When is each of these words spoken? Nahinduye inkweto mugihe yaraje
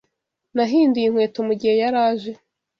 Nahinduye 0.55 1.05
inkweto 1.07 1.39
mugihe 1.47 1.73
yaraje 1.81 2.31